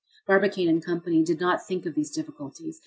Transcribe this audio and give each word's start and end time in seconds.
Barbicane 0.25 0.81
& 0.81 0.81
Co. 0.81 0.97
did 0.99 1.39
not 1.39 1.63
think 1.67 1.85
of 1.85 1.93
these 1.93 2.09
difficulties. 2.09 2.79